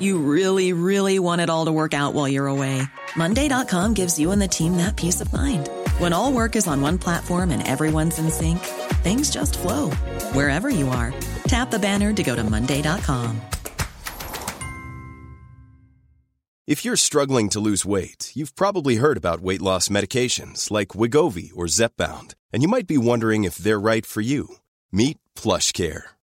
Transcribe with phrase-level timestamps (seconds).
[0.00, 2.82] You really, really want it all to work out while you're away.
[3.16, 5.68] Monday.com gives you and the team that peace of mind.
[5.98, 8.58] When all work is on one platform and everyone's in sync,
[9.04, 9.90] things just flow
[10.32, 11.14] wherever you are.
[11.46, 13.40] Tap the banner to go to Monday.com.
[16.66, 21.50] If you're struggling to lose weight, you've probably heard about weight loss medications like Wigovi
[21.54, 24.56] or Zepbound, and you might be wondering if they're right for you.
[24.90, 26.02] Meet PlushCare,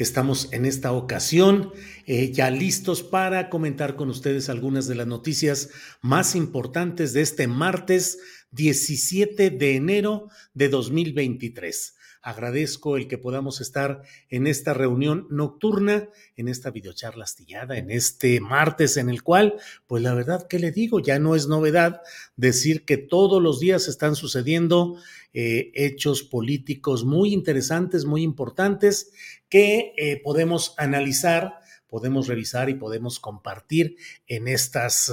[0.00, 1.74] Estamos en esta ocasión
[2.06, 5.68] eh, ya listos para comentar con ustedes algunas de las noticias
[6.00, 8.18] más importantes de este martes
[8.52, 11.96] 17 de enero de 2023.
[12.22, 18.40] Agradezco el que podamos estar en esta reunión nocturna, en esta videocharla astillada, en este
[18.40, 19.54] martes en el cual,
[19.86, 22.02] pues la verdad que le digo, ya no es novedad
[22.36, 24.98] decir que todos los días están sucediendo
[25.32, 29.12] eh, hechos políticos muy interesantes, muy importantes,
[29.48, 31.59] que eh, podemos analizar
[31.90, 33.96] podemos revisar y podemos compartir
[34.26, 35.12] en estas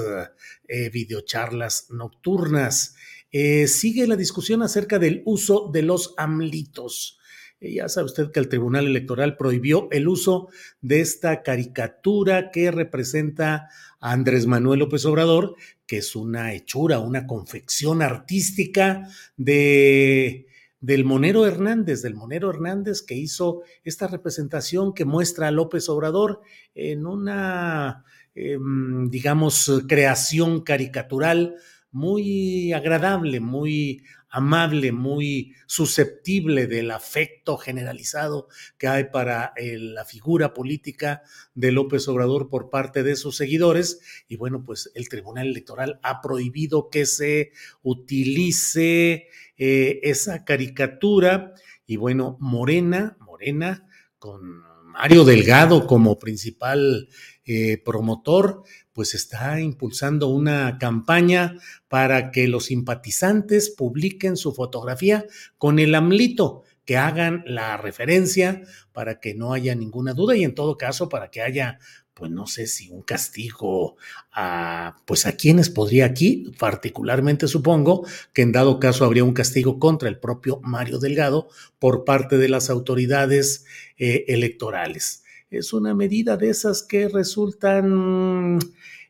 [0.68, 2.96] eh, videocharlas nocturnas.
[3.32, 7.20] Eh, sigue la discusión acerca del uso de los amlitos.
[7.60, 10.50] Eh, ya sabe usted que el Tribunal Electoral prohibió el uso
[10.82, 15.56] de esta caricatura que representa a Andrés Manuel López Obrador,
[15.86, 20.47] que es una hechura, una confección artística de
[20.80, 26.42] del Monero Hernández, del Monero Hernández que hizo esta representación que muestra a López Obrador
[26.76, 28.04] en una,
[28.36, 31.56] em, digamos, creación caricatural
[31.92, 40.54] muy agradable, muy amable, muy susceptible del afecto generalizado que hay para eh, la figura
[40.54, 41.24] política
[41.56, 44.02] de López Obrador por parte de sus seguidores.
[44.28, 47.52] Y bueno, pues el Tribunal Electoral ha prohibido que se
[47.84, 49.28] utilice
[49.58, 51.54] eh, esa caricatura.
[51.86, 53.88] Y bueno, Morena, Morena,
[54.20, 54.64] con
[54.98, 57.08] Mario Delgado como principal
[57.46, 58.64] eh, promotor,
[58.94, 65.24] pues está impulsando una campaña para que los simpatizantes publiquen su fotografía
[65.60, 70.56] con el AMLITO, que hagan la referencia para que no haya ninguna duda y en
[70.56, 71.78] todo caso para que haya
[72.18, 73.96] pues no sé si un castigo
[74.32, 79.78] a, pues a quienes podría aquí, particularmente supongo que en dado caso habría un castigo
[79.78, 81.48] contra el propio Mario Delgado
[81.78, 83.66] por parte de las autoridades
[83.98, 85.24] eh, electorales.
[85.52, 88.60] Es una medida de esas que resultan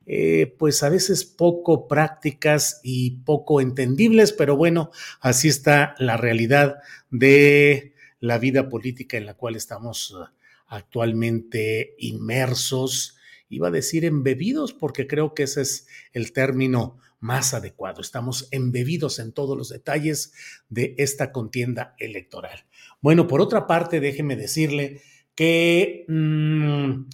[0.05, 4.91] eh, pues a veces poco prácticas y poco entendibles, pero bueno,
[5.21, 6.77] así está la realidad
[7.09, 10.13] de la vida política en la cual estamos
[10.67, 13.17] actualmente inmersos.
[13.49, 18.01] Iba a decir embebidos porque creo que ese es el término más adecuado.
[18.01, 20.33] Estamos embebidos en todos los detalles
[20.69, 22.65] de esta contienda electoral.
[23.01, 25.01] Bueno, por otra parte, déjeme decirle
[25.35, 27.05] que mm,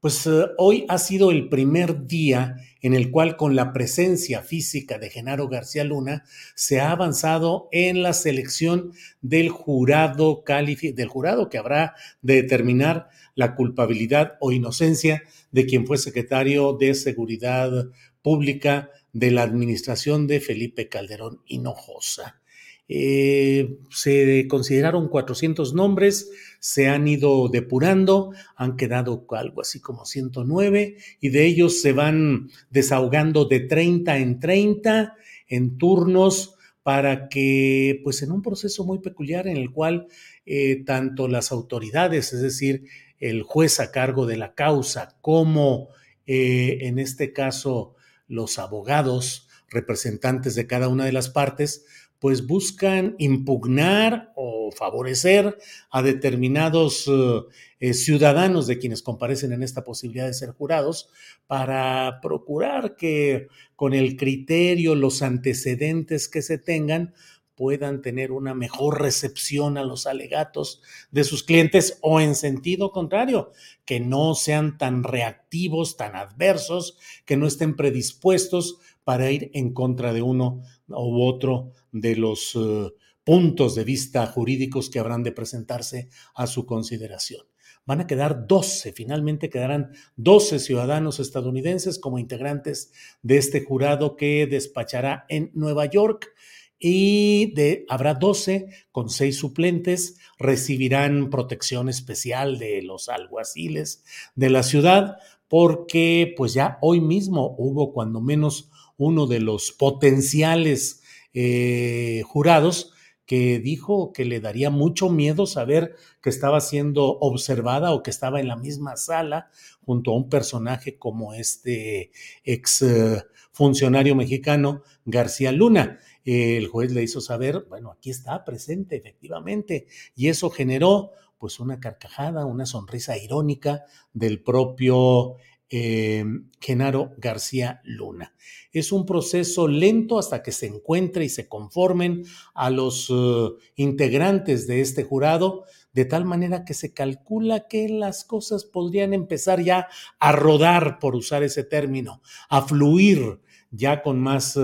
[0.00, 4.98] pues eh, hoy ha sido el primer día en el cual con la presencia física
[4.98, 11.58] de Genaro García Luna se ha avanzado en la selección del jurado del jurado que
[11.58, 17.86] habrá de determinar la culpabilidad o inocencia de quien fue secretario de Seguridad
[18.22, 22.40] Pública de la administración de Felipe Calderón Hinojosa.
[22.90, 30.96] Eh, se consideraron 400 nombres, se han ido depurando, han quedado algo así como 109
[31.20, 35.14] y de ellos se van desahogando de 30 en 30
[35.48, 40.06] en turnos para que, pues en un proceso muy peculiar en el cual
[40.46, 42.84] eh, tanto las autoridades, es decir,
[43.18, 45.90] el juez a cargo de la causa, como
[46.26, 47.94] eh, en este caso
[48.26, 51.84] los abogados, representantes de cada una de las partes,
[52.18, 55.56] pues buscan impugnar o favorecer
[55.90, 57.46] a determinados uh,
[57.80, 61.10] eh, ciudadanos de quienes comparecen en esta posibilidad de ser jurados
[61.46, 67.14] para procurar que con el criterio, los antecedentes que se tengan,
[67.58, 70.80] puedan tener una mejor recepción a los alegatos
[71.10, 73.50] de sus clientes o en sentido contrario,
[73.84, 80.12] que no sean tan reactivos, tan adversos, que no estén predispuestos para ir en contra
[80.12, 82.92] de uno u otro de los uh,
[83.24, 87.46] puntos de vista jurídicos que habrán de presentarse a su consideración.
[87.84, 92.92] Van a quedar 12, finalmente quedarán 12 ciudadanos estadounidenses como integrantes
[93.22, 96.34] de este jurado que despachará en Nueva York
[96.78, 104.04] y de, habrá 12 con 6 suplentes, recibirán protección especial de los alguaciles
[104.34, 105.16] de la ciudad,
[105.48, 111.02] porque pues ya hoy mismo hubo cuando menos uno de los potenciales
[111.32, 112.92] eh, jurados
[113.24, 118.40] que dijo que le daría mucho miedo saber que estaba siendo observada o que estaba
[118.40, 119.50] en la misma sala
[119.84, 122.10] junto a un personaje como este
[122.42, 123.22] ex eh,
[123.52, 125.98] funcionario mexicano García Luna.
[126.24, 131.80] El juez le hizo saber, bueno, aquí está presente efectivamente, y eso generó pues una
[131.80, 135.36] carcajada, una sonrisa irónica del propio
[135.70, 136.24] eh,
[136.60, 138.34] Genaro García Luna.
[138.72, 142.24] Es un proceso lento hasta que se encuentre y se conformen
[142.54, 148.24] a los uh, integrantes de este jurado, de tal manera que se calcula que las
[148.24, 149.88] cosas podrían empezar ya
[150.18, 153.40] a rodar, por usar ese término, a fluir
[153.70, 154.56] ya con más...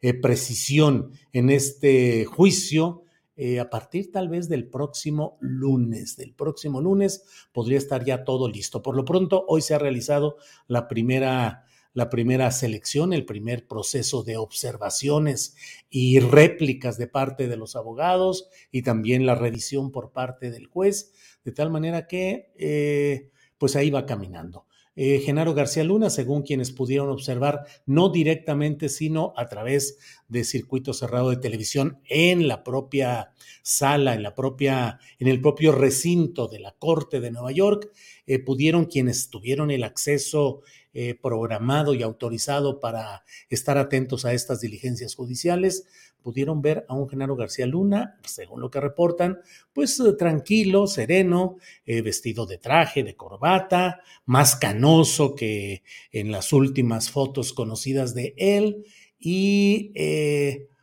[0.00, 3.02] Eh, precisión en este juicio
[3.40, 6.16] eh, a partir tal vez del próximo lunes.
[6.16, 8.82] Del próximo lunes podría estar ya todo listo.
[8.82, 14.24] Por lo pronto, hoy se ha realizado la primera, la primera selección, el primer proceso
[14.24, 15.54] de observaciones
[15.88, 21.12] y réplicas de parte de los abogados y también la revisión por parte del juez,
[21.44, 24.66] de tal manera que eh, pues ahí va caminando.
[25.00, 29.96] Eh, Genaro García Luna, según quienes pudieron observar, no directamente, sino a través
[30.26, 33.30] de circuito cerrado de televisión en la propia
[33.62, 37.92] sala, en la propia, en el propio recinto de la Corte de Nueva York,
[38.26, 40.62] eh, pudieron quienes tuvieron el acceso
[40.94, 45.86] eh, programado y autorizado para estar atentos a estas diligencias judiciales,
[46.22, 49.38] pudieron ver a un Genaro García Luna, según lo que reportan,
[49.72, 51.56] pues eh, tranquilo, sereno,
[51.86, 58.34] eh, vestido de traje, de corbata, más canoso que en las últimas fotos conocidas de
[58.36, 58.84] él
[59.18, 59.92] y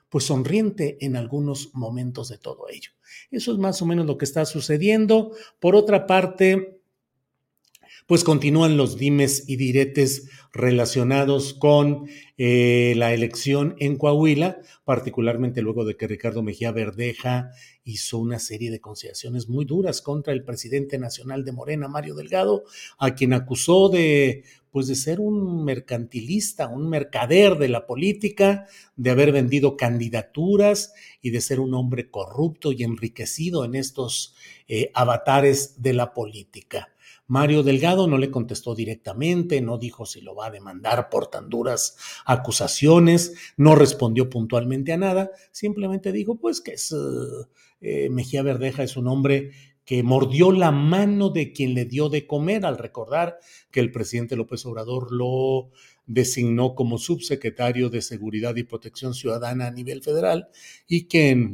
[0.10, 2.92] pues sonriente en algunos momentos de todo ello.
[3.32, 5.32] Eso es más o menos lo que está sucediendo.
[5.60, 6.80] Por otra parte,
[8.08, 12.08] pues continúan los dimes y diretes relacionados con
[12.38, 17.50] eh, la elección en Coahuila, particularmente luego de que Ricardo Mejía Verdeja
[17.84, 22.64] hizo una serie de consideraciones muy duras contra el presidente nacional de Morena, Mario Delgado,
[22.98, 28.68] a quien acusó de pues de ser un mercantilista, un mercader de la política,
[28.98, 34.36] de haber vendido candidaturas y de ser un hombre corrupto y enriquecido en estos
[34.68, 36.90] eh, avatares de la política.
[37.28, 41.50] Mario Delgado no le contestó directamente, no dijo si lo va a demandar por tan
[41.50, 46.94] duras acusaciones, no respondió puntualmente a nada, simplemente dijo pues que es,
[47.82, 49.52] eh, Mejía Verdeja es un hombre
[49.86, 53.38] que mordió la mano de quien le dio de comer al recordar
[53.72, 55.70] que el presidente López Obrador lo
[56.08, 60.50] designó como subsecretario de Seguridad y Protección Ciudadana a nivel federal
[60.88, 61.50] y que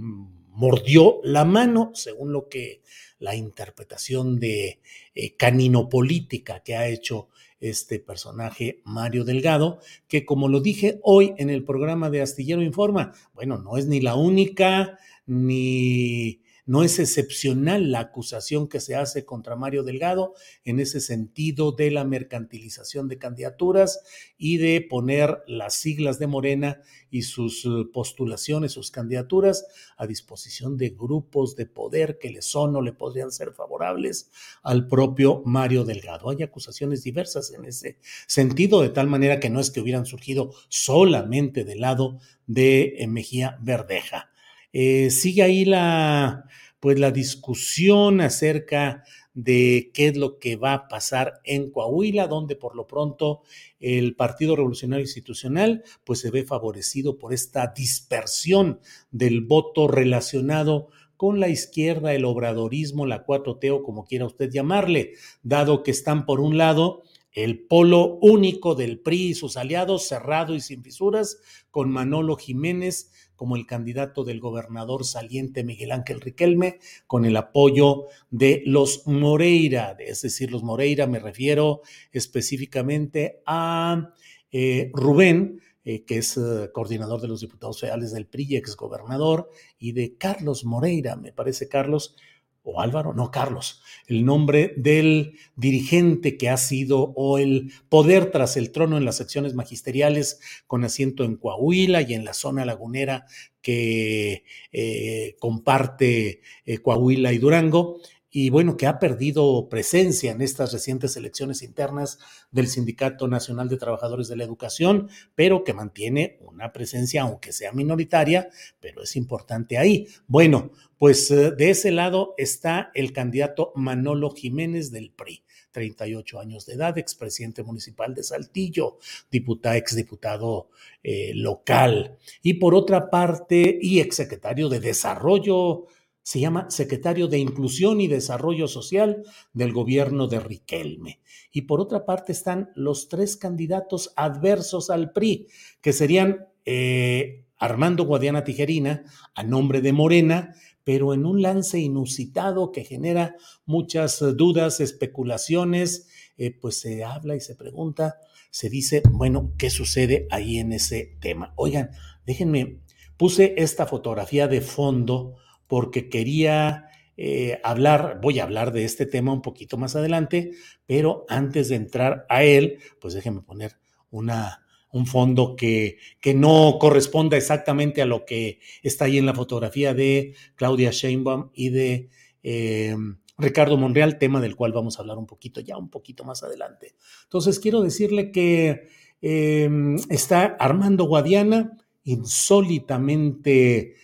[0.51, 2.81] mordió la mano, según lo que
[3.19, 4.79] la interpretación de
[5.15, 7.29] eh, caninopolítica que ha hecho
[7.59, 13.13] este personaje Mario Delgado, que como lo dije hoy en el programa de Astillero Informa,
[13.33, 19.25] bueno, no es ni la única, ni no es excepcional la acusación que se hace
[19.25, 24.01] contra Mario Delgado en ese sentido de la mercantilización de candidaturas
[24.37, 29.65] y de poner las siglas de Morena y sus eh, postulaciones, sus candidaturas
[29.97, 34.31] a disposición de grupos de poder que le son o le podrían ser favorables
[34.63, 36.29] al propio Mario Delgado.
[36.29, 40.53] Hay acusaciones diversas en ese sentido, de tal manera que no es que hubieran surgido
[40.69, 44.31] solamente del lado de eh, Mejía Verdeja.
[44.73, 46.45] Eh, sigue ahí la,
[46.79, 52.55] pues la discusión acerca de qué es lo que va a pasar en Coahuila, donde
[52.55, 53.41] por lo pronto
[53.79, 58.79] el Partido Revolucionario Institucional pues se ve favorecido por esta dispersión
[59.11, 65.13] del voto relacionado con la izquierda, el obradorismo, la 4T o como quiera usted llamarle,
[65.43, 70.55] dado que están por un lado el polo único del PRI y sus aliados, cerrado
[70.55, 71.37] y sin fisuras,
[71.71, 73.11] con Manolo Jiménez
[73.41, 79.97] como el candidato del gobernador saliente Miguel Ángel Riquelme, con el apoyo de los Moreira,
[79.97, 84.13] es decir, los Moreira me refiero específicamente a
[84.51, 89.49] eh, Rubén, eh, que es eh, coordinador de los diputados federales del PRI, ex gobernador,
[89.79, 92.15] y de Carlos Moreira, me parece Carlos,
[92.63, 98.55] o Álvaro, no, Carlos, el nombre del dirigente que ha sido o el poder tras
[98.57, 103.25] el trono en las secciones magisteriales con asiento en Coahuila y en la zona lagunera
[103.61, 107.99] que eh, comparte eh, Coahuila y Durango,
[108.31, 112.17] y bueno, que ha perdido presencia en estas recientes elecciones internas
[112.49, 117.73] del Sindicato Nacional de Trabajadores de la Educación, pero que mantiene una presencia, aunque sea
[117.73, 120.07] minoritaria, pero es importante ahí.
[120.27, 125.43] Bueno, pues eh, de ese lado está el candidato Manolo Jiménez del PRI.
[125.71, 128.97] 38 años de edad, expresidente municipal de Saltillo,
[129.31, 130.69] diputado, exdiputado
[131.01, 132.17] eh, local.
[132.43, 135.87] Y por otra parte, y exsecretario de Desarrollo
[136.23, 139.23] se llama secretario de Inclusión y Desarrollo Social
[139.53, 141.19] del gobierno de Riquelme.
[141.51, 145.47] Y por otra parte están los tres candidatos adversos al PRI,
[145.81, 152.71] que serían eh, Armando Guadiana Tijerina, a nombre de Morena, pero en un lance inusitado
[152.71, 153.35] que genera
[153.65, 158.17] muchas dudas, especulaciones, eh, pues se habla y se pregunta,
[158.49, 161.53] se dice, bueno, ¿qué sucede ahí en ese tema?
[161.55, 161.91] Oigan,
[162.25, 162.79] déjenme,
[163.15, 165.35] puse esta fotografía de fondo
[165.71, 170.51] porque quería eh, hablar, voy a hablar de este tema un poquito más adelante,
[170.85, 173.77] pero antes de entrar a él, pues déjenme poner
[174.09, 179.33] una, un fondo que, que, no corresponda exactamente a lo que está ahí en la
[179.33, 182.09] fotografía de Claudia Sheinbaum y de
[182.43, 182.93] eh,
[183.37, 186.95] Ricardo Monreal, tema del cual vamos a hablar un poquito ya, un poquito más adelante.
[187.23, 188.89] Entonces, quiero decirle que
[189.21, 189.69] eh,
[190.09, 194.00] está Armando Guadiana, insólitamente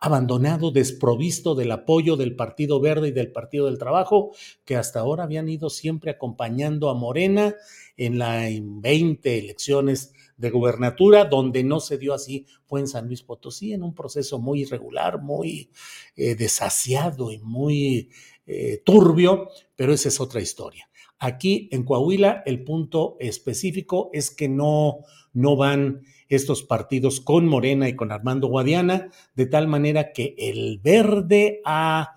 [0.00, 4.32] abandonado, desprovisto del apoyo del Partido Verde y del Partido del Trabajo,
[4.64, 7.54] que hasta ahora habían ido siempre acompañando a Morena
[7.98, 13.22] en las 20 elecciones de gubernatura, donde no se dio así fue en San Luis
[13.22, 15.70] Potosí, en un proceso muy irregular, muy
[16.16, 18.08] eh, desasiado y muy
[18.46, 20.88] eh, turbio, pero esa es otra historia.
[21.18, 25.00] Aquí en Coahuila el punto específico es que no,
[25.34, 26.00] no van
[26.30, 32.14] estos partidos con Morena y con Armando Guadiana, de tal manera que el verde ha,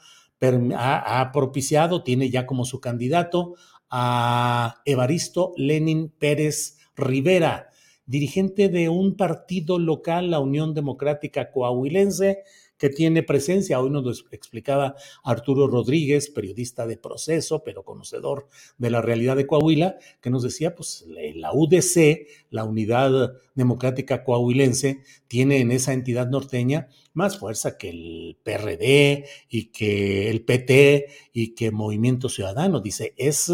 [1.33, 3.55] propiciado, tiene ya como su candidato
[3.89, 7.69] a Evaristo Lenin Pérez Rivera,
[8.05, 12.43] dirigente de un partido local, la Unión Democrática Coahuilense,
[12.83, 13.79] que tiene presencia.
[13.79, 19.47] Hoy nos lo explicaba Arturo Rodríguez, periodista de proceso, pero conocedor de la realidad de
[19.47, 26.29] Coahuila, que nos decía, pues la UDC, la Unidad Democrática Coahuilense, tiene en esa entidad
[26.29, 32.79] norteña más fuerza que el PRD y que el PT y que Movimiento Ciudadano.
[32.79, 33.51] Dice, es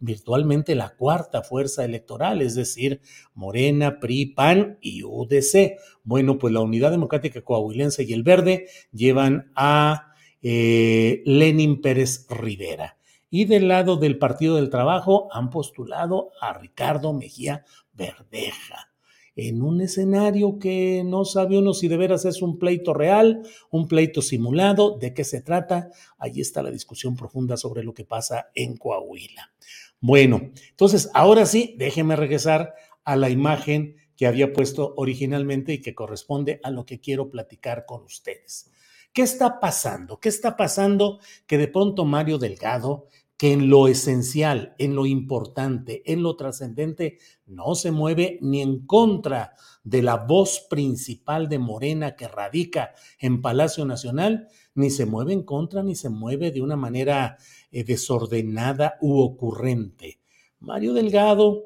[0.00, 3.00] virtualmente la cuarta fuerza electoral, es decir,
[3.32, 5.78] Morena, PRI, PAN y UDC.
[6.02, 12.96] Bueno, pues la Unidad Democrática Coahuilense y el Verde llevan a eh, Lenin Pérez Rivera.
[13.34, 18.92] Y del lado del Partido del Trabajo han postulado a Ricardo Mejía Verdeja
[19.36, 23.88] en un escenario que no sabe uno si de veras es un pleito real, un
[23.88, 25.90] pleito simulado, de qué se trata.
[26.18, 29.52] Allí está la discusión profunda sobre lo que pasa en Coahuila.
[30.00, 35.94] Bueno, entonces ahora sí, déjeme regresar a la imagen que había puesto originalmente y que
[35.94, 38.70] corresponde a lo que quiero platicar con ustedes.
[39.12, 40.20] ¿Qué está pasando?
[40.20, 43.08] ¿Qué está pasando que de pronto Mario Delgado,
[43.42, 48.86] que en lo esencial, en lo importante, en lo trascendente, no se mueve ni en
[48.86, 54.46] contra de la voz principal de Morena que radica en Palacio Nacional,
[54.76, 57.36] ni se mueve en contra, ni se mueve de una manera
[57.72, 60.20] eh, desordenada u ocurrente.
[60.60, 61.64] Mario Delgado,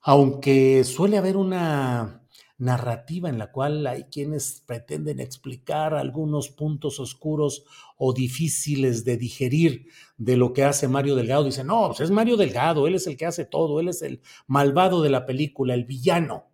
[0.00, 2.24] aunque suele haber una
[2.58, 7.64] narrativa en la cual hay quienes pretenden explicar algunos puntos oscuros
[7.96, 9.86] o difíciles de digerir
[10.16, 13.16] de lo que hace Mario Delgado, dice, no, pues es Mario Delgado, él es el
[13.16, 16.46] que hace todo, él es el malvado de la película, el villano.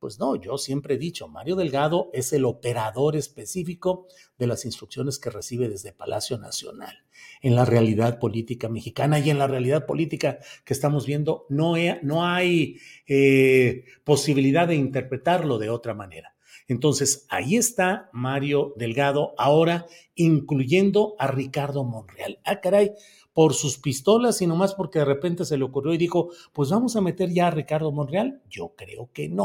[0.00, 4.06] Pues no, yo siempre he dicho, Mario Delgado es el operador específico
[4.38, 7.04] de las instrucciones que recibe desde Palacio Nacional.
[7.42, 11.74] En la realidad política mexicana y en la realidad política que estamos viendo, no,
[12.24, 16.34] hay eh, posibilidad de interpretarlo de otra manera.
[16.66, 22.38] Entonces, ahí está Mario Delgado ahora, incluyendo a Ricardo Monreal.
[22.44, 22.92] Ah, caray,
[23.34, 26.96] por sus pistolas y nomás porque de repente se le ocurrió y dijo, pues vamos
[26.96, 28.40] a meter ya a Ricardo Monreal.
[28.48, 29.44] Yo creo que no.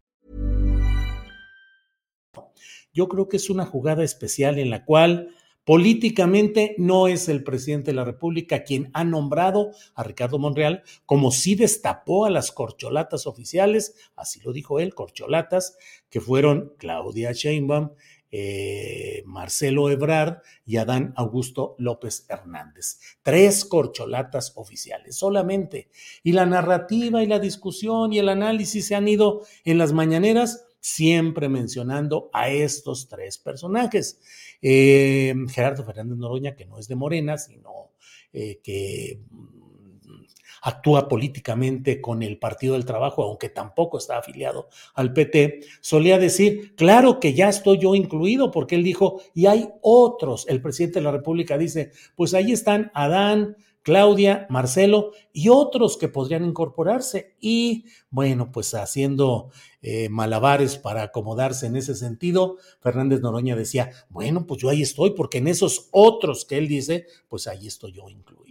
[2.93, 7.91] Yo creo que es una jugada especial en la cual políticamente no es el presidente
[7.91, 13.27] de la República quien ha nombrado a Ricardo Monreal, como sí destapó a las corcholatas
[13.27, 15.77] oficiales, así lo dijo él, corcholatas,
[16.09, 17.91] que fueron Claudia Sheinbaum,
[18.33, 22.99] eh, Marcelo Ebrard y Adán Augusto López Hernández.
[23.21, 25.89] Tres corcholatas oficiales solamente.
[26.23, 30.65] Y la narrativa y la discusión y el análisis se han ido en las mañaneras
[30.81, 34.19] siempre mencionando a estos tres personajes.
[34.61, 37.91] Eh, Gerardo Fernández Noroña, que no es de Morena, sino
[38.33, 40.23] eh, que mm,
[40.63, 46.75] actúa políticamente con el Partido del Trabajo, aunque tampoco está afiliado al PT, solía decir,
[46.75, 51.05] claro que ya estoy yo incluido, porque él dijo, y hay otros, el presidente de
[51.05, 57.35] la República dice, pues ahí están Adán, Claudia, Marcelo y otros que podrían incorporarse.
[57.39, 59.49] Y bueno, pues haciendo
[59.81, 65.11] eh, malabares para acomodarse en ese sentido, Fernández Noroña decía, bueno, pues yo ahí estoy,
[65.11, 68.41] porque en esos otros que él dice, pues ahí estoy yo incluido.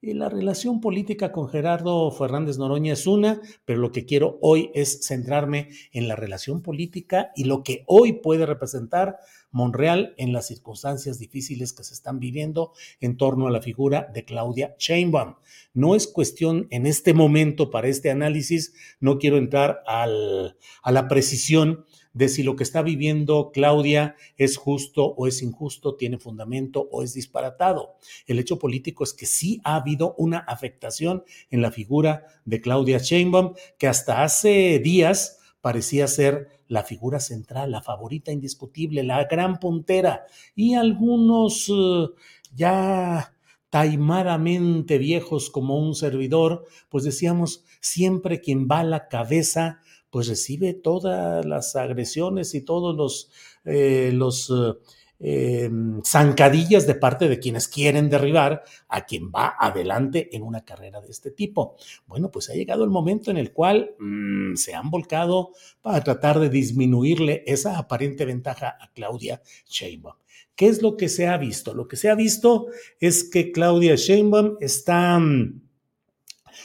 [0.00, 4.70] Y la relación política con Gerardo Fernández Noroña es una, pero lo que quiero hoy
[4.72, 9.18] es centrarme en la relación política y lo que hoy puede representar
[9.50, 14.24] Monreal en las circunstancias difíciles que se están viviendo en torno a la figura de
[14.24, 15.36] Claudia Sheinbaum.
[15.74, 21.08] No es cuestión en este momento para este análisis, no quiero entrar al, a la
[21.08, 26.88] precisión de si lo que está viviendo Claudia es justo o es injusto, tiene fundamento
[26.90, 27.96] o es disparatado.
[28.26, 32.98] El hecho político es que sí ha habido una afectación en la figura de Claudia
[32.98, 39.58] Sheinbaum, que hasta hace días parecía ser la figura central, la favorita indiscutible, la gran
[39.58, 42.14] puntera, y algunos uh,
[42.54, 43.34] ya
[43.68, 50.72] taimadamente viejos como un servidor, pues decíamos, siempre quien va a la cabeza, pues recibe
[50.72, 53.30] todas las agresiones y todos los,
[53.66, 54.78] eh, los uh,
[55.20, 55.68] eh,
[56.04, 61.10] zancadillas de parte de quienes quieren derribar a quien va adelante en una carrera de
[61.10, 61.76] este tipo.
[62.06, 65.52] Bueno, pues ha llegado el momento en el cual mmm, se han volcado
[65.82, 70.16] para tratar de disminuirle esa aparente ventaja a Claudia Sheinbaum.
[70.54, 71.74] ¿Qué es lo que se ha visto?
[71.74, 72.66] Lo que se ha visto
[73.00, 75.60] es que Claudia Sheinbaum está mm,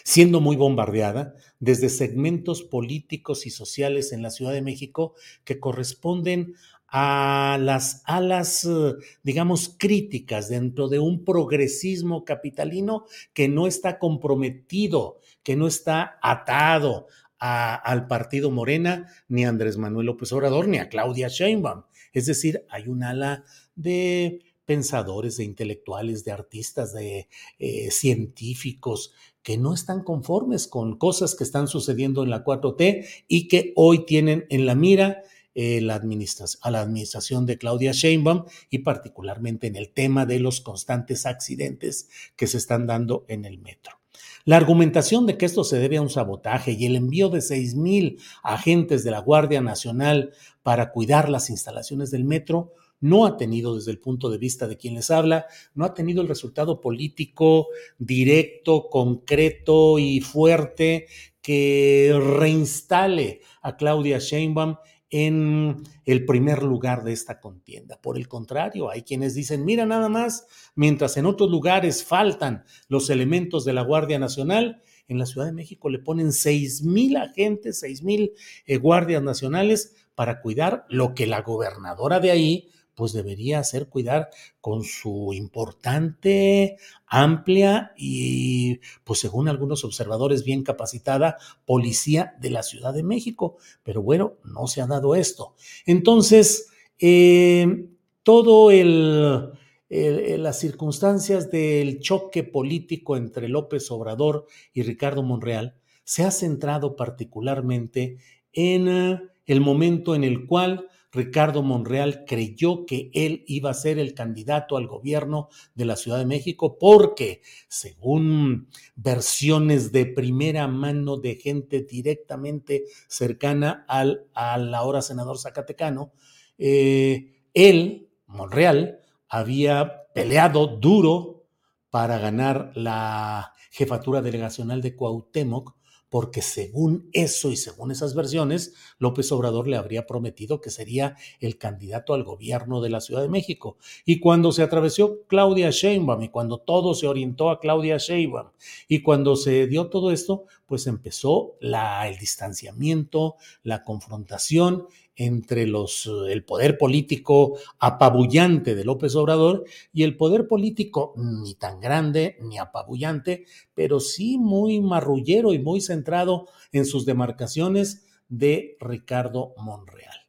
[0.04, 5.14] siendo muy bombardeada desde segmentos políticos y sociales en la Ciudad de México
[5.44, 6.56] que corresponden
[6.96, 15.20] a las alas, eh, digamos, críticas dentro de un progresismo capitalino que no está comprometido,
[15.42, 17.08] que no está atado
[17.40, 21.82] al partido Morena, ni a Andrés Manuel López Obrador, ni a Claudia Sheinbaum.
[22.14, 23.44] Es decir, hay un ala
[23.76, 27.28] de pensadores, de intelectuales, de artistas, de
[27.58, 33.48] eh, científicos que no están conformes con cosas que están sucediendo en la 4T y
[33.48, 35.24] que hoy tienen en la mira
[35.56, 41.26] eh, a la administración de Claudia Sheinbaum y particularmente en el tema de los constantes
[41.26, 44.00] accidentes que se están dando en el metro.
[44.46, 47.76] La argumentación de que esto se debe a un sabotaje y el envío de seis
[47.76, 53.76] mil agentes de la Guardia Nacional para cuidar las instalaciones del metro no ha tenido
[53.76, 57.68] desde el punto de vista de quien les habla, no ha tenido el resultado político
[57.98, 61.08] directo, concreto y fuerte
[61.42, 64.78] que reinstale a Claudia Sheinbaum
[65.16, 68.00] en el primer lugar de esta contienda.
[68.02, 73.12] Por el contrario, hay quienes dicen, mira nada más, mientras en otros lugares faltan los
[73.12, 77.80] elementos de la Guardia Nacional, en la Ciudad de México le ponen seis mil agentes,
[77.80, 78.32] seis mil
[78.66, 84.30] eh, guardias nacionales para cuidar lo que la gobernadora de ahí pues debería hacer cuidar
[84.62, 86.78] con su importante,
[87.08, 93.58] amplia y, pues según algunos observadores, bien capacitada policía de la Ciudad de México.
[93.84, 95.56] Pero bueno, no se ha dado esto.
[95.86, 97.88] Entonces, eh,
[98.24, 99.52] todo el,
[99.90, 108.18] las circunstancias del choque político entre López Obrador y Ricardo Monreal se ha centrado particularmente
[108.52, 114.00] en eh, el momento en el cual Ricardo Monreal creyó que él iba a ser
[114.00, 121.18] el candidato al gobierno de la Ciudad de México porque, según versiones de primera mano
[121.18, 126.14] de gente directamente cercana al, al ahora senador Zacatecano,
[126.58, 129.00] eh, él, Monreal,
[129.30, 131.46] había peleado duro
[131.92, 135.76] para ganar la jefatura delegacional de Cuauhtémoc
[136.14, 141.58] porque según eso y según esas versiones, López Obrador le habría prometido que sería el
[141.58, 143.78] candidato al gobierno de la Ciudad de México.
[144.06, 148.50] Y cuando se atravesó Claudia Sheinbaum y cuando todo se orientó a Claudia Sheinbaum
[148.88, 156.10] y cuando se dio todo esto, pues empezó la, el distanciamiento, la confrontación entre los,
[156.30, 162.58] el poder político apabullante de López Obrador y el poder político ni tan grande ni
[162.58, 163.46] apabullante,
[163.76, 170.24] pero sí muy marrullero y muy centrado en sus demarcaciones de Ricardo Monreal.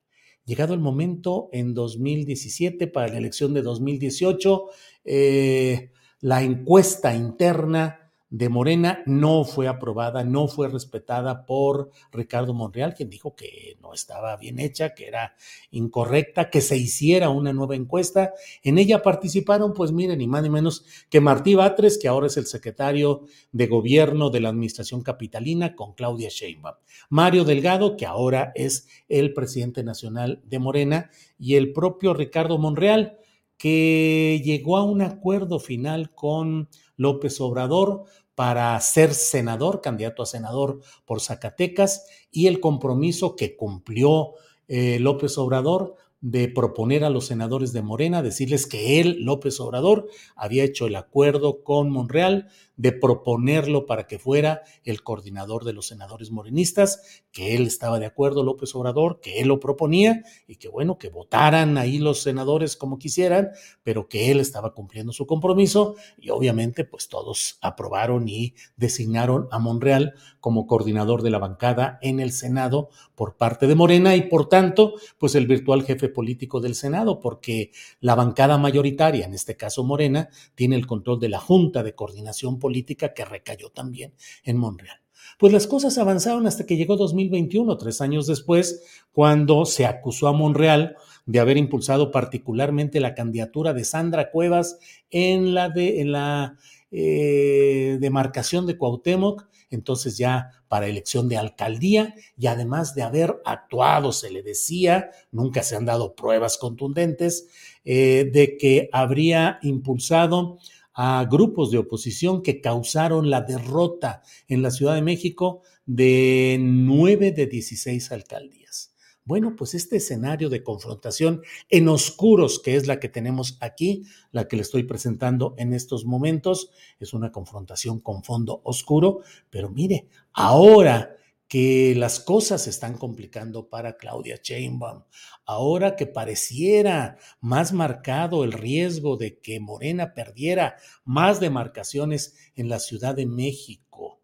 [0.45, 4.67] Llegado el momento, en 2017, para la elección de 2018,
[5.07, 8.04] eh, la encuesta interna
[8.35, 13.95] de Morena no fue aprobada, no fue respetada por Ricardo Monreal, quien dijo que no
[13.95, 15.37] estaba bien hecha, que era
[15.71, 18.33] incorrecta, que se hiciera una nueva encuesta.
[18.65, 22.37] En ella participaron, pues miren, ni más ni menos que Martí Batres, que ahora es
[22.37, 26.75] el secretario de gobierno de la administración capitalina, con Claudia Sheinbaum.
[27.11, 33.17] Mario Delgado, que ahora es el presidente nacional de Morena, y el propio Ricardo Monreal,
[33.57, 40.81] que llegó a un acuerdo final con López Obrador para ser senador, candidato a senador
[41.05, 44.35] por Zacatecas, y el compromiso que cumplió
[44.69, 50.09] eh, López Obrador de proponer a los senadores de Morena, decirles que él, López Obrador,
[50.35, 55.87] había hecho el acuerdo con Monreal de proponerlo para que fuera el coordinador de los
[55.87, 60.69] senadores morenistas, que él estaba de acuerdo, López Obrador, que él lo proponía y que
[60.69, 63.51] bueno, que votaran ahí los senadores como quisieran,
[63.83, 69.59] pero que él estaba cumpliendo su compromiso y obviamente pues todos aprobaron y designaron a
[69.59, 74.49] Monreal como coordinador de la bancada en el Senado por parte de Morena y por
[74.49, 79.85] tanto pues el virtual jefe político del Senado, porque la bancada mayoritaria, en este caso
[79.85, 85.05] Morena, tiene el control de la Junta de Coordinación política que recayó también en Monreal.
[85.39, 90.33] Pues las cosas avanzaron hasta que llegó 2021, tres años después, cuando se acusó a
[90.33, 90.97] Monreal
[91.27, 94.79] de haber impulsado particularmente la candidatura de Sandra Cuevas
[95.11, 96.57] en la, de, en la
[96.91, 104.13] eh, demarcación de Cuauhtémoc, entonces ya para elección de alcaldía, y además de haber actuado,
[104.13, 107.49] se le decía, nunca se han dado pruebas contundentes,
[107.85, 110.59] eh, de que habría impulsado
[110.95, 117.33] a grupos de oposición que causaron la derrota en la Ciudad de México de nueve
[117.33, 118.94] de 16 alcaldías.
[119.27, 124.47] Bueno, pues este escenario de confrontación en oscuros, que es la que tenemos aquí, la
[124.47, 130.09] que le estoy presentando en estos momentos, es una confrontación con fondo oscuro, pero mire,
[130.35, 131.17] ahora
[131.49, 135.05] que las cosas se están complicando para Claudia Sheinbaum,
[135.47, 142.79] ahora que pareciera más marcado el riesgo de que Morena perdiera más demarcaciones en la
[142.79, 144.21] Ciudad de México,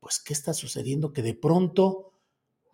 [0.00, 1.14] pues ¿qué está sucediendo?
[1.14, 2.13] Que de pronto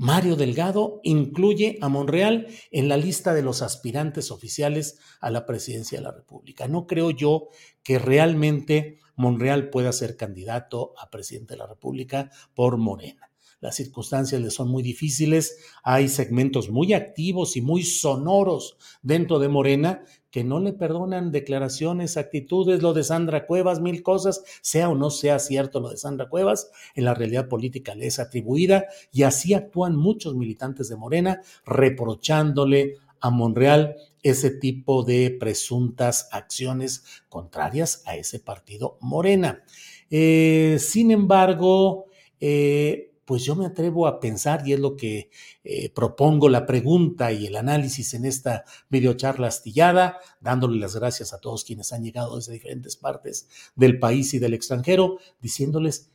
[0.01, 5.99] Mario Delgado incluye a Monreal en la lista de los aspirantes oficiales a la presidencia
[5.99, 6.67] de la República.
[6.69, 7.49] No creo yo
[7.83, 13.30] que realmente Monreal pueda ser candidato a presidente de la República por Morena
[13.61, 19.49] las circunstancias le son muy difíciles, hay segmentos muy activos y muy sonoros dentro de
[19.49, 24.95] Morena que no le perdonan declaraciones, actitudes, lo de Sandra Cuevas, mil cosas, sea o
[24.95, 29.25] no sea cierto lo de Sandra Cuevas, en la realidad política le es atribuida y
[29.25, 38.03] así actúan muchos militantes de Morena reprochándole a Monreal ese tipo de presuntas acciones contrarias
[38.07, 39.63] a ese partido Morena.
[40.11, 42.07] Eh, sin embargo,
[42.41, 45.31] eh, pues yo me atrevo a pensar, y es lo que
[45.63, 51.39] eh, propongo la pregunta y el análisis en esta videocharla astillada, dándole las gracias a
[51.39, 56.11] todos quienes han llegado desde diferentes partes del país y del extranjero, diciéndoles,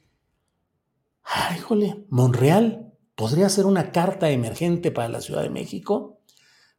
[1.23, 1.61] Ay,
[2.09, 6.19] Monreal podría ser una carta emergente para la Ciudad de México.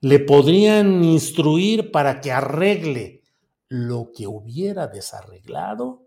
[0.02, 3.22] Le podrían instruir para que arregle
[3.68, 6.06] lo que hubiera desarreglado.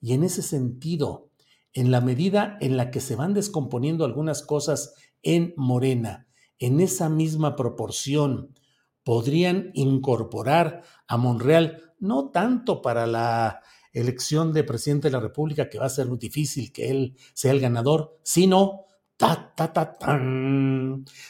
[0.00, 1.27] Y en ese sentido,
[1.78, 6.26] en la medida en la que se van descomponiendo algunas cosas en Morena,
[6.58, 8.52] en esa misma proporción,
[9.04, 13.60] podrían incorporar a Monreal, no tanto para la
[13.92, 17.52] elección de presidente de la República, que va a ser muy difícil que él sea
[17.52, 18.86] el ganador, sino
[19.16, 19.96] ta, ta, ta,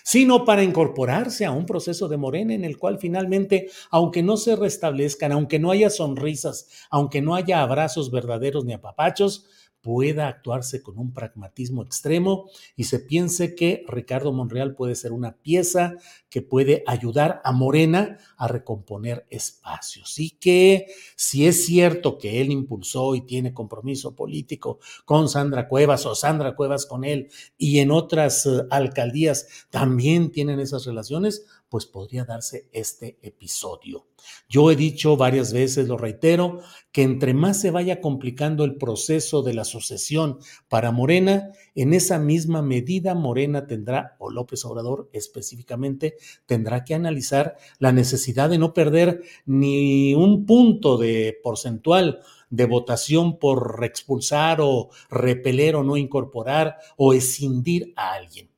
[0.03, 4.57] sino para incorporarse a un proceso de Morena en el cual finalmente, aunque no se
[4.57, 9.47] restablezcan, aunque no haya sonrisas, aunque no haya abrazos verdaderos ni apapachos,
[9.83, 15.37] pueda actuarse con un pragmatismo extremo y se piense que Ricardo Monreal puede ser una
[15.37, 15.95] pieza
[16.29, 20.19] que puede ayudar a Morena a recomponer espacios.
[20.19, 20.87] Y que
[21.17, 26.55] si es cierto que él impulsó y tiene compromiso político con Sandra Cuevas o Sandra
[26.55, 32.69] Cuevas con él y en otras eh, alcaldías también tienen esas relaciones, pues podría darse
[32.73, 34.07] este episodio.
[34.49, 36.61] Yo he dicho varias veces, lo reitero,
[36.93, 42.19] que entre más se vaya complicando el proceso de la sucesión para Morena, en esa
[42.19, 48.75] misma medida Morena tendrá, o López Obrador específicamente, tendrá que analizar la necesidad de no
[48.75, 56.79] perder ni un punto de porcentual de votación por expulsar o repeler o no incorporar
[56.97, 58.49] o escindir a alguien.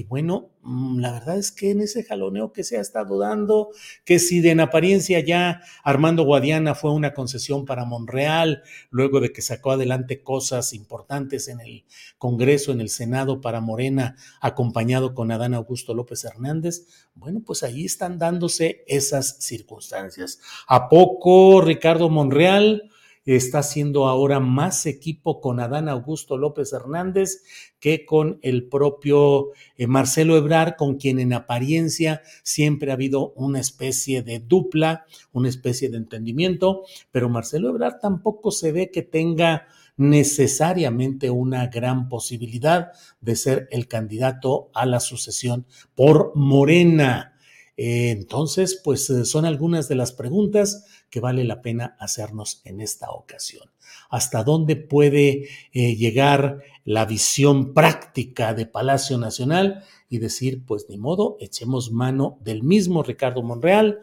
[0.00, 3.68] Y bueno, mm, la verdad es que en ese jaloneo que se ha estado dando,
[4.06, 9.30] que si de en apariencia ya Armando Guadiana fue una concesión para Monreal, luego de
[9.30, 11.84] que sacó adelante cosas importantes en el
[12.16, 17.84] Congreso, en el Senado para Morena, acompañado con Adán Augusto López Hernández, bueno, pues ahí
[17.84, 20.40] están dándose esas circunstancias.
[20.66, 22.90] ¿A poco Ricardo Monreal?
[23.36, 27.42] Está haciendo ahora más equipo con Adán Augusto López Hernández
[27.78, 33.60] que con el propio eh, Marcelo Ebrar, con quien en apariencia siempre ha habido una
[33.60, 39.66] especie de dupla, una especie de entendimiento, pero Marcelo Ebrar tampoco se ve que tenga
[39.96, 47.34] necesariamente una gran posibilidad de ser el candidato a la sucesión por Morena.
[47.76, 52.80] Eh, entonces, pues eh, son algunas de las preguntas que vale la pena hacernos en
[52.80, 53.68] esta ocasión.
[54.08, 59.84] ¿Hasta dónde puede eh, llegar la visión práctica de Palacio Nacional?
[60.08, 64.00] Y decir, pues ni modo, echemos mano del mismo Ricardo Monreal,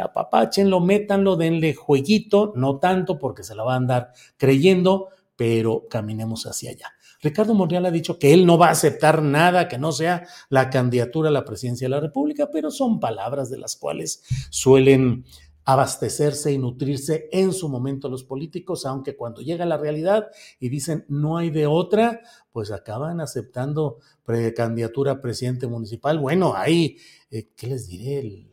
[0.00, 6.46] apapáchenlo, métanlo, denle jueguito, no tanto porque se la va a andar creyendo, pero caminemos
[6.46, 6.92] hacia allá.
[7.22, 10.70] Ricardo Monreal ha dicho que él no va a aceptar nada que no sea la
[10.70, 15.24] candidatura a la presidencia de la República, pero son palabras de las cuales suelen
[15.64, 21.04] abastecerse y nutrirse en su momento los políticos, aunque cuando llega la realidad y dicen
[21.08, 22.20] no hay de otra,
[22.52, 26.18] pues acaban aceptando precandidatura a presidente municipal.
[26.18, 26.96] Bueno, ahí,
[27.30, 28.18] eh, ¿qué les diré?
[28.18, 28.49] El,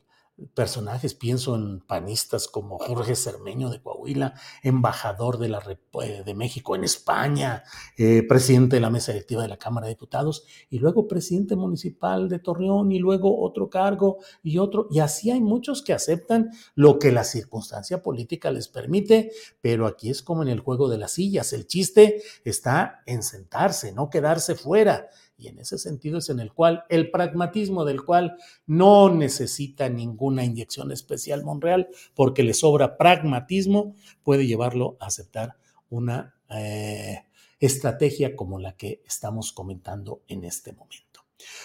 [0.54, 5.64] personajes, pienso en panistas como Jorge Cermeño de Coahuila, embajador de, la,
[6.04, 7.64] eh, de México en España,
[7.98, 12.30] eh, presidente de la mesa directiva de la Cámara de Diputados, y luego presidente municipal
[12.30, 17.00] de Torreón, y luego otro cargo y otro, y así hay muchos que aceptan lo
[17.00, 21.14] que la circunstancia política les permite, pero aquí es como en el juego de las
[21.14, 26.40] sillas, el chiste está en sentarse, no quedarse fuera y en ese sentido es en
[26.40, 32.98] el cual el pragmatismo del cual no necesita ninguna inyección especial Monreal, porque le sobra
[32.98, 35.58] pragmatismo, puede llevarlo a aceptar
[35.90, 37.24] una eh,
[37.60, 41.07] estrategia como la que estamos comentando en este momento.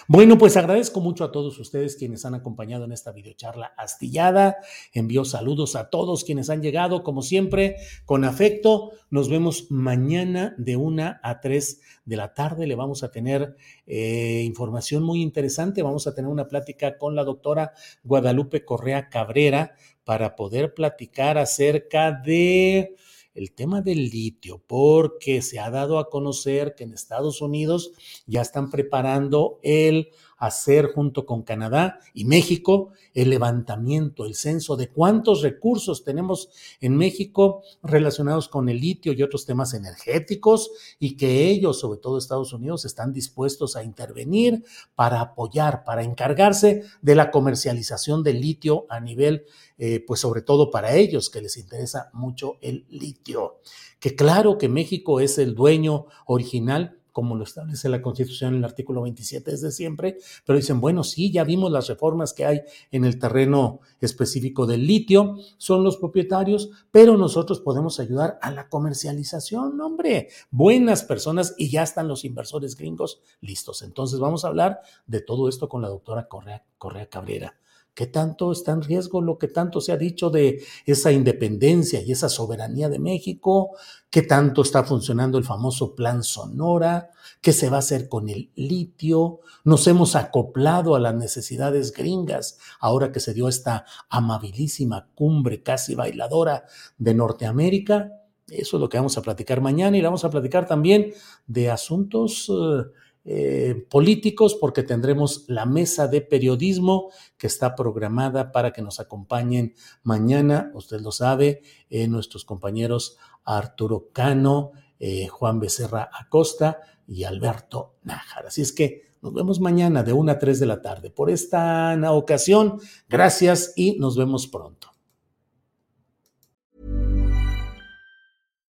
[0.07, 4.57] Bueno, pues agradezco mucho a todos ustedes quienes han acompañado en esta videocharla astillada.
[4.93, 8.91] Envío saludos a todos quienes han llegado, como siempre, con afecto.
[9.09, 12.67] Nos vemos mañana de una a tres de la tarde.
[12.67, 13.55] Le vamos a tener
[13.87, 15.83] eh, información muy interesante.
[15.83, 22.11] Vamos a tener una plática con la doctora Guadalupe Correa Cabrera para poder platicar acerca
[22.11, 22.95] de
[23.33, 27.91] el tema del litio, porque se ha dado a conocer que en Estados Unidos
[28.25, 34.89] ya están preparando el hacer junto con Canadá y México el levantamiento, el censo de
[34.89, 36.49] cuántos recursos tenemos
[36.81, 42.17] en México relacionados con el litio y otros temas energéticos y que ellos, sobre todo
[42.17, 44.63] Estados Unidos, están dispuestos a intervenir
[44.95, 49.45] para apoyar, para encargarse de la comercialización del litio a nivel,
[49.77, 53.59] eh, pues sobre todo para ellos que les interesa mucho el litio.
[53.99, 58.65] Que claro que México es el dueño original como lo establece la Constitución en el
[58.65, 63.05] artículo 27 desde siempre, pero dicen, bueno, sí, ya vimos las reformas que hay en
[63.05, 69.79] el terreno específico del litio, son los propietarios, pero nosotros podemos ayudar a la comercialización,
[69.79, 73.83] hombre, buenas personas y ya están los inversores gringos listos.
[73.83, 77.55] Entonces vamos a hablar de todo esto con la doctora Correa, Correa Cabrera.
[77.93, 82.11] ¿Qué tanto está en riesgo lo que tanto se ha dicho de esa independencia y
[82.11, 83.71] esa soberanía de México?
[84.09, 87.11] ¿Qué tanto está funcionando el famoso Plan Sonora?
[87.39, 89.41] ¿Qué se va a hacer con el litio?
[89.63, 95.93] Nos hemos acoplado a las necesidades gringas ahora que se dio esta amabilísima cumbre casi
[95.93, 96.65] bailadora
[96.97, 98.11] de Norteamérica.
[98.47, 101.13] Eso es lo que vamos a platicar mañana y vamos a platicar también
[101.45, 102.49] de asuntos...
[102.49, 108.99] Eh, eh, políticos porque tendremos la mesa de periodismo que está programada para que nos
[108.99, 117.23] acompañen mañana, usted lo sabe, eh, nuestros compañeros Arturo Cano, eh, Juan Becerra Acosta y
[117.23, 118.47] Alberto Nájar.
[118.47, 121.09] Así es que nos vemos mañana de 1 a 3 de la tarde.
[121.09, 124.89] Por esta ocasión, gracias y nos vemos pronto.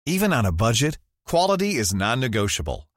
[0.07, 2.87] Even on a budget, quality is non-negotiable.